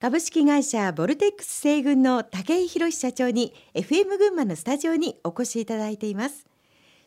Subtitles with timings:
[0.00, 6.46] 株式会社ボルテックス西軍の武井宏社長に FM 群馬のスタジオにお越しいただいています。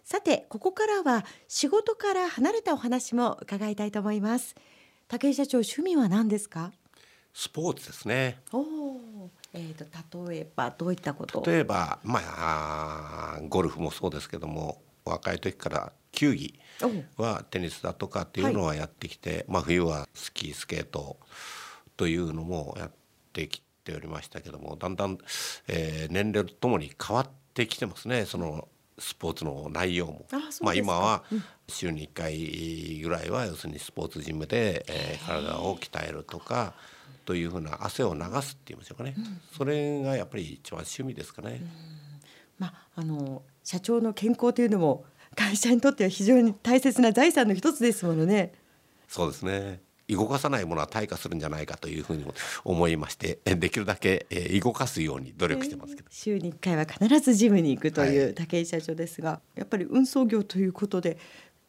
[0.04, 4.54] さてここからは仕事から離れたお話も伺いたいと思います。
[5.08, 6.72] 武井社長趣味は何ですか？
[7.34, 8.38] スポーツですね。
[8.52, 11.44] おおえーと、例えばどういったこと？
[11.48, 16.60] 例えば、まあ、ゴルフもそうですけども若い時から球技
[17.18, 21.18] はテニスだとかっていうのはやってきて、はい、まあ、冬はスキースケート
[21.98, 22.92] というのもやっ
[23.34, 25.18] てきておりましたけどもだんだん、
[25.68, 28.68] えー、年齢とともに変わってきてますねその
[29.00, 30.26] スポーツの内容も。
[30.32, 31.24] あまあ、今は
[31.68, 36.74] 週に1回ぐらいは要するにスポーツジムで、えー、体を鍛えるとか。
[37.26, 41.62] というふうな汗を流すって言いましょうかね、うん、それがやっぱり一番趣味ですかね。
[42.60, 45.06] まあ、あの社長の健康というのも
[45.36, 48.54] 会社にとっては非常に大切な財産の一つですものね。
[49.08, 49.82] そうですね
[50.16, 52.26] 動かさないものは退化するんじゃないかというふうに
[52.64, 54.28] 思いましてできるだけ
[54.64, 61.18] 動かすように努力してますけど、えー、週に1回は必ずジムに行くという武井社長ですが、はい、やっぱり運送業ということで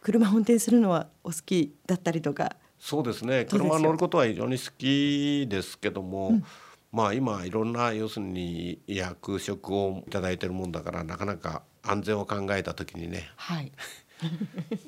[0.01, 2.56] 車運転するのはお好きだったりとか？
[2.78, 3.47] そうですね。
[3.47, 6.45] 車乗ることは非常に好きですけども、うん、
[6.92, 13.73] まあ今いろんな要するに役職を頂いてるもんだからなかなか安全を考えた時にね、はい、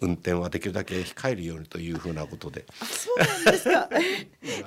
[0.00, 2.64] 運転はできるだけ控えるようにというふうなことで。
[2.80, 3.88] あそうなんですか。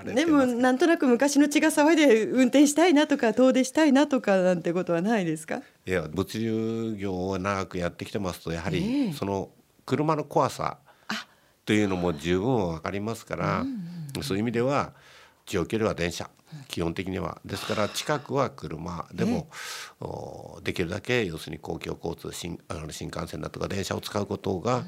[0.13, 5.61] でもなんとなく昔の血が騒いで運転したいなとか遠出したいなとかなんてことはないですか？
[5.85, 9.49] いや物流業を長くやってきてますとやはりその
[9.85, 10.77] 車の怖さ
[11.65, 13.65] というのも十分分かりますから、
[14.21, 14.93] そういう意味では
[15.49, 16.29] 長距離は電車
[16.67, 17.41] 基本的には。
[17.45, 19.49] ですから近くは車でも、
[20.63, 24.83] できるだけ要するに公共交通新あの新幹線だとか電車を使うことが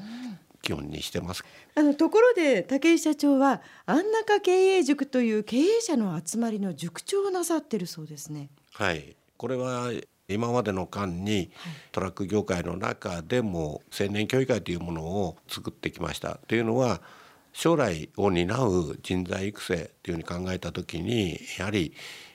[0.62, 1.44] 基本にしてます。
[1.74, 8.48] あのところで武井社長は安中経営塾という経営者の集まりの塾長をなさってるそうですね。
[8.74, 9.90] はい、これは
[10.28, 11.50] 今までの間に
[11.90, 16.38] トラック業界の中でも青年教育会というものを作ってきました。
[16.48, 17.02] というのは
[17.52, 21.94] 将来を担う人材育成というふうに考えた時にやはり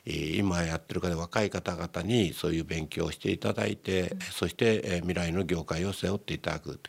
[0.10, 6.80] 今やってる方若い方々にそういう勉強をしていただいて、そして未来の業界を背負っていただく、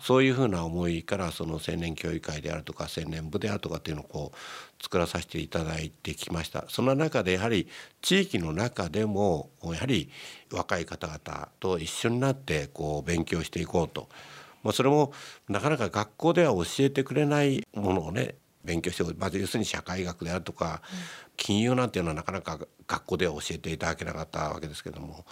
[0.00, 7.68] そういうふうな思いからその青年教育会であるとか青年部であるとかっていうのをこう作らさせていただいてきましたその中でやはり
[8.00, 10.10] 地域の中でもやはり
[10.52, 14.08] 若い方々と一緒になってこう勉強していこうと。
[14.62, 15.12] まあ、それも
[15.48, 20.82] なかなか学校では教えてくれないものをね勉強してまず要するに社会学であるとか、
[21.36, 25.24] 金融なんていうのはなかなか学校では教えていただけなかったわけですけども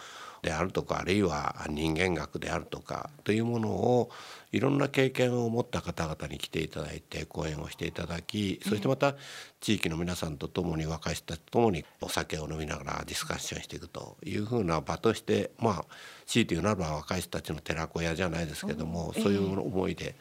[0.43, 4.11] であるとかあるいは人間学であるとかというものを
[4.53, 9.17] いろんな経験を持った方々に来ていただいて講演をしていただきそしてまた
[9.61, 15.85] 地域の皆さんと共に若い人たちと共にお酒を飲みながらディスカッションしていくというふうな場としてまあ
[16.27, 20.15] 強いて言うならば若い人たちの寺子屋じゃないですけどもそういう思いで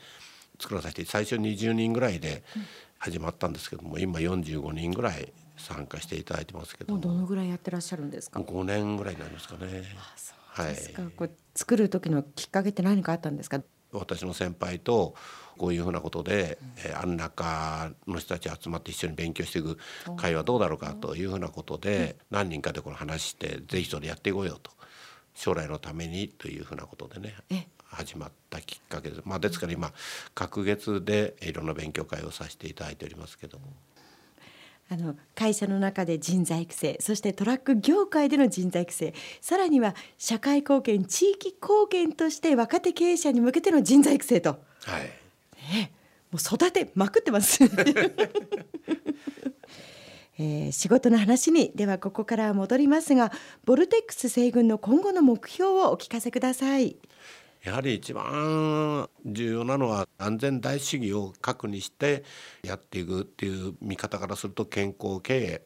[0.59, 2.44] 作らさせて最初20人ぐらいで
[3.00, 9.84] 始まったんですけども今45人ぐらい参加していただいてますけどどのぐらいやってらっしゃるんですか？5年ぐらいになりますかね。
[10.47, 10.75] はい、
[11.16, 13.62] こう作る時のきっかけって何かあったんですか？
[13.91, 15.16] 私の先輩と
[15.57, 19.78] こういうふうなことで、うん、えー、安中の人たち集まって一緒に勉強していく
[20.18, 24.72] 会はどうだろうかというふうなことで、うん、何人かでこの話してぜひそれやっていこうよと。
[25.34, 27.36] 将来のためにというふうなことでね
[27.90, 29.22] 始まったきっかけです。
[29.25, 29.92] まあ、ですから今
[30.34, 33.66] 隔月でいろんな勉強会をさせていただいておりますけども。
[34.90, 44.56] あの会社の中で人材育成そしてトラック業界での人材育成さらには社会貢献地域貢献として若手経営者に向けての人材育成と、は
[45.00, 45.02] い
[45.74, 45.92] ね、
[46.31, 47.59] もう育てまくってます
[50.40, 53.31] えー、仕事の話にではここから戻りますが
[53.66, 56.96] ボルテックス西軍の今後の目標をお聞かせください。
[57.67, 62.23] やはり一番重要なのは安全大主義を核にして
[62.63, 65.61] やっていくっていう見方からすると健康経営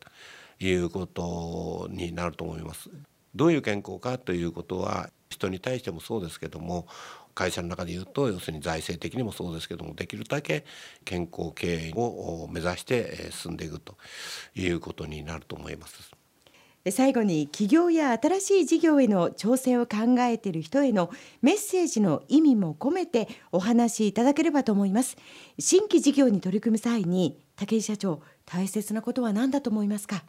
[0.59, 2.89] ということになると思います。
[3.35, 6.87] どういう健康かということは人に対してもそうですけども
[7.35, 10.65] 会社の中で言うと要するに財政的にもそうですけどもできるだけ
[11.05, 13.95] 健康経営を目指して進んでいくと
[14.55, 16.20] いうことになると思います。
[16.89, 21.11] 最後に企業や新しい事業への挑戦を考えている人への
[21.43, 25.15] メッセージの意味も込めてお話しいただければと思います。
[25.59, 30.23] 新規事業に取り組む際に武井社長大切なことは何だと思いますか？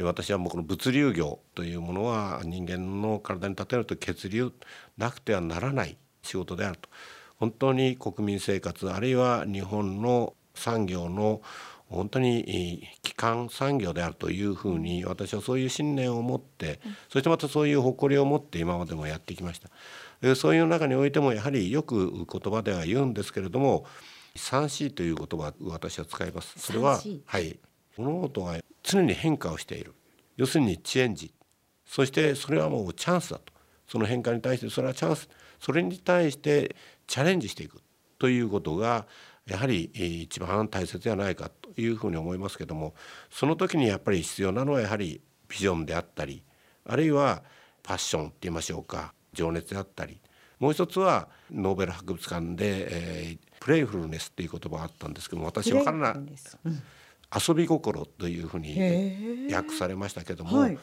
[0.00, 4.52] 私はもうこの物流業というものは人間の体に立てると血流
[4.96, 6.88] なくてはならない仕事であると。
[7.36, 11.42] 本当に国民生活あるいは日本の産業の
[11.90, 20.34] 本当に基幹産業であるというふうに私はそういう信念を持って、そしてまたそういう誇りを持って今までもやってきました。
[20.36, 23.86] そういう中においてもやはりよく言葉では言うんですけれども
[24.36, 26.58] 3C という言葉私は使います。
[26.58, 27.58] それは、はい、
[27.96, 29.94] 物事が常に変化をしている。
[30.36, 31.34] 要するにチェンジ。
[31.84, 33.52] そしてそれはもうチャンスだと。
[33.88, 35.28] その変化に対してそれはチャンス。
[35.58, 36.76] それに対して
[37.08, 37.80] チャレンジしていく。
[38.20, 39.06] ということが
[39.50, 39.90] やはり
[40.22, 42.94] 一番大切ではないかというふうに思いますけども
[43.30, 46.44] その時にやっぱり必要なのはやはりビジョンであったり
[46.86, 47.42] あるいは
[47.82, 50.20] パッションって言いましょうか情熱であったり
[50.60, 56.82] もう一つはノーベル博物館で、えー、プレイフルネスっていう言葉があったんですけども私分からない、うん、
[57.48, 60.78] 遊び心というふうに訳されましたけども、はい、や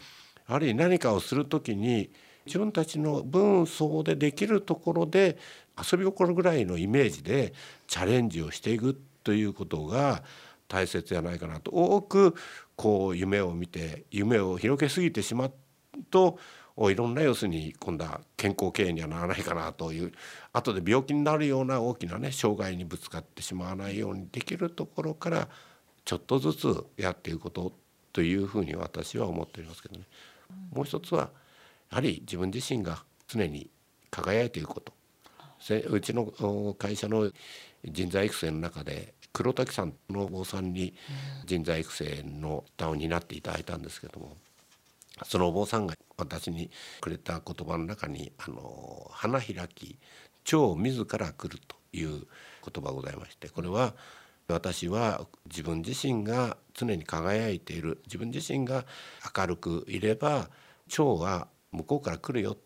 [0.47, 2.09] はり何かをする時に
[2.47, 5.37] 自分たちの分相でできるところで
[5.77, 7.53] 遊び心ぐらいのイメージで
[7.87, 10.23] チャレンジをしていくということが
[10.67, 12.35] 大切じゃないかなと多く
[12.75, 15.53] こう夢を見て夢を広げすぎてしまう
[16.09, 16.39] と
[16.77, 20.11] いろんな要するに今度は健康経営にはならないかなという
[20.53, 25.47] 後で病気になるような大きなね障害にぶつかってしまわないようにできるところから
[26.05, 27.73] ちょっとずつやっていくこと
[28.13, 30.05] というふうに私は思っておりますけどね。
[30.73, 31.29] もう一つは
[31.89, 33.69] やはり自分自身が常に
[34.09, 34.93] 輝いていくこと。
[35.89, 37.31] うちの会社の
[37.83, 40.93] 人材育成の中で黒滝さんのお坊さんに
[41.45, 44.37] 人材育成の負担を担っていただいたんですけども
[45.25, 46.69] そのお坊さんが私に
[47.01, 49.97] くれた言葉の中に「あの花開き
[50.43, 53.95] 蝶自ら来る」という言葉がございましてこれは
[54.47, 58.85] 私は自分自身が常に輝いている自分自身が
[59.37, 60.49] 明るくいれば
[60.87, 62.57] 蝶は向こうから来るよ。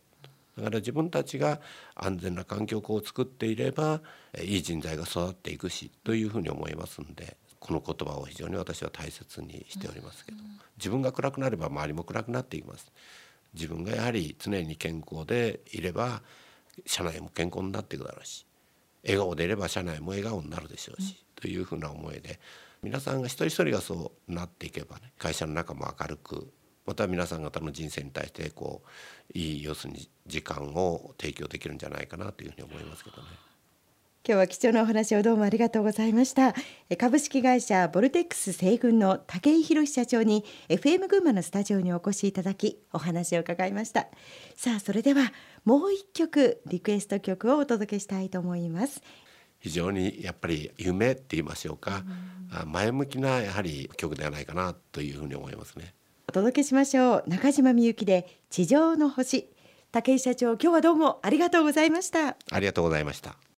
[0.58, 1.62] だから自分たちが
[1.96, 4.02] 安全な環境を作っていれば
[4.44, 10.38] いい人材が育っていくしというふうに思いますんでこの言葉を非常に私は大切にしておりますけど。
[10.78, 12.92] 自分が暗くなれば周りも暗くなっていきます。
[13.54, 16.22] 自分がやはり常に健康でいれば
[16.86, 18.46] 社内も健康になっていくだろうし
[19.04, 22.40] 笑顔でいれば社内も笑顔になるでしょうし、というふうな思いで
[22.81, 26.52] 皆さんが一人一人がそうなっていけばね会社の中も明るく
[26.86, 33.28] また皆さん方の人生に対してこういい要するに時間を提供できるんじゃないかなというふうに思いますけどね。
[34.24, 36.54] 今日は貴重なお話をどうもありがとうございました。
[37.00, 44.07] 株式会社ボルテックス西軍の武井博社長に FM 群馬のスタジオにお越しいただきお話を伺いました。
[44.56, 45.34] さあそれでは
[45.66, 49.01] もう一曲リクエスト曲をお届けしたいと思います。
[49.57, 52.04] 非常にやっぱり夢って言いましょうか、
[52.63, 55.94] うん、前向きなやはり曲ではないかなというふうに思いますね
[56.28, 57.24] お届けしましょう。
[57.28, 59.50] 中島みゆきで地上の星。
[59.92, 62.38] 武井社長今日はどうもありがとうございました。
[62.52, 63.36] ありがとうございました。